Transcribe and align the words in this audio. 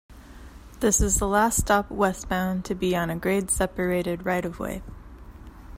This 0.79 0.99
is 0.99 1.19
the 1.19 1.27
last 1.27 1.57
stop 1.59 1.91
westbound 1.91 2.65
to 2.65 2.73
be 2.73 2.95
on 2.95 3.11
a 3.11 3.15
grade-separated 3.15 4.25
right-of-way. 4.25 4.81